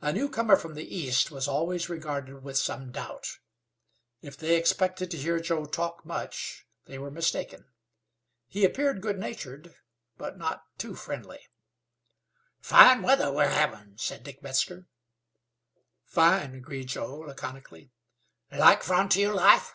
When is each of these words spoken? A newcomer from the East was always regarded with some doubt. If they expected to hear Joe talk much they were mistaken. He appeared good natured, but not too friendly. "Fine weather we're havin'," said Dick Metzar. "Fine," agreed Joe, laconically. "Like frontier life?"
A 0.00 0.12
newcomer 0.12 0.56
from 0.56 0.74
the 0.74 0.92
East 0.92 1.30
was 1.30 1.46
always 1.46 1.88
regarded 1.88 2.42
with 2.42 2.56
some 2.58 2.90
doubt. 2.90 3.38
If 4.20 4.36
they 4.36 4.56
expected 4.56 5.08
to 5.12 5.16
hear 5.16 5.38
Joe 5.38 5.66
talk 5.66 6.04
much 6.04 6.66
they 6.86 6.98
were 6.98 7.12
mistaken. 7.12 7.66
He 8.48 8.64
appeared 8.64 9.00
good 9.00 9.20
natured, 9.20 9.76
but 10.18 10.36
not 10.36 10.64
too 10.78 10.96
friendly. 10.96 11.46
"Fine 12.60 13.02
weather 13.02 13.30
we're 13.32 13.50
havin'," 13.50 13.98
said 13.98 14.24
Dick 14.24 14.42
Metzar. 14.42 14.86
"Fine," 16.06 16.56
agreed 16.56 16.88
Joe, 16.88 17.20
laconically. 17.20 17.92
"Like 18.50 18.82
frontier 18.82 19.32
life?" 19.32 19.74